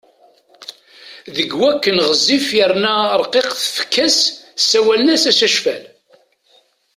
[1.35, 4.17] Deg wakken ɣezzif yerna rqiqet tfekka-s
[4.61, 5.83] ssawalen-as Acacfal.